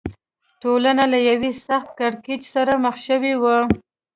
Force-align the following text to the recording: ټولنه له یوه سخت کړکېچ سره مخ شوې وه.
ټولنه 0.61 1.03
له 1.13 1.17
یوه 1.29 1.51
سخت 1.67 1.89
کړکېچ 1.99 2.43
سره 2.55 2.73
مخ 2.83 2.95
شوې 3.07 3.33
وه. 3.41 3.57